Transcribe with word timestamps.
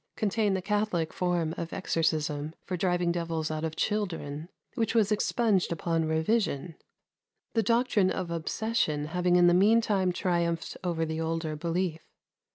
contained 0.15 0.57
the 0.57 0.63
Catholic 0.63 1.13
form 1.13 1.53
of 1.59 1.71
exorcism 1.71 2.55
for 2.65 2.75
driving 2.75 3.11
devils 3.11 3.51
out 3.51 3.63
of 3.63 3.75
children, 3.75 4.49
which 4.73 4.95
was 4.95 5.11
expunged 5.11 5.71
upon 5.71 6.05
revision, 6.07 6.73
the 7.53 7.61
doctrine 7.61 8.09
of 8.09 8.31
obsession 8.31 9.05
having 9.05 9.35
in 9.35 9.45
the 9.45 9.53
mean 9.53 9.79
time 9.79 10.11
triumphed 10.11 10.75
over 10.83 11.05
the 11.05 11.21
older 11.21 11.55
belief. 11.55 12.01